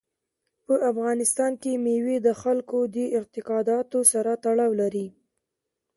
په 0.65 0.73
افغانستان 0.91 1.51
کې 1.61 1.71
مېوې 1.85 2.17
د 2.27 2.29
خلکو 2.41 2.79
د 2.95 2.97
اعتقاداتو 3.17 3.99
سره 4.11 4.31
تړاو 4.43 4.71
لري. 4.81 5.07